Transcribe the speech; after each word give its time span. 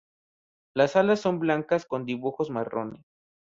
Las 0.73 0.95
alas 0.95 1.19
son 1.19 1.37
blancas 1.37 1.85
con 1.85 2.07
dibujos 2.07 2.49
marrones. 2.49 3.03